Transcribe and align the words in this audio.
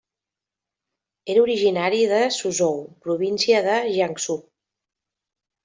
Era 1.33 1.43
originari 1.43 1.99
de 2.13 2.23
Suzhou, 2.39 2.81
província 3.05 3.63
de 3.71 3.79
Jiangsu. 3.93 4.41